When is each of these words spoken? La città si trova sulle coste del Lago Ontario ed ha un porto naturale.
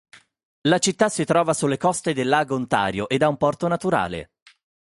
La 0.61 0.79
città 0.79 1.09
si 1.09 1.25
trova 1.25 1.53
sulle 1.53 1.77
coste 1.77 2.13
del 2.13 2.27
Lago 2.27 2.55
Ontario 2.55 3.07
ed 3.07 3.21
ha 3.21 3.27
un 3.27 3.37
porto 3.37 3.67
naturale. 3.67 4.31